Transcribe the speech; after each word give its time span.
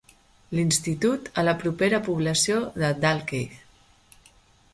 (...)l'institut 0.59 1.29
a 1.41 1.45
la 1.47 1.53
propera 1.65 1.99
població 2.09 2.57
de 2.85 2.91
Dalkeith. 3.05 4.29